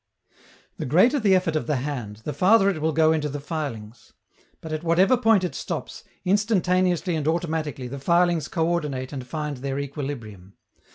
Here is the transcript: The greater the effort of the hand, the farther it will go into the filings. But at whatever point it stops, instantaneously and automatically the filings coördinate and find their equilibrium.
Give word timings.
The 0.77 0.87
greater 0.87 1.19
the 1.19 1.35
effort 1.35 1.55
of 1.55 1.67
the 1.67 1.75
hand, 1.75 2.21
the 2.23 2.33
farther 2.33 2.67
it 2.71 2.81
will 2.81 2.91
go 2.91 3.11
into 3.11 3.29
the 3.29 3.39
filings. 3.39 4.13
But 4.59 4.71
at 4.73 4.81
whatever 4.83 5.15
point 5.15 5.43
it 5.43 5.53
stops, 5.53 6.03
instantaneously 6.25 7.15
and 7.15 7.27
automatically 7.27 7.87
the 7.87 7.99
filings 7.99 8.49
coördinate 8.49 9.13
and 9.13 9.27
find 9.27 9.57
their 9.57 9.77
equilibrium. 9.77 10.55